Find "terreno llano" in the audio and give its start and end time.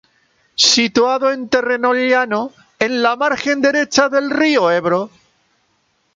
1.47-2.51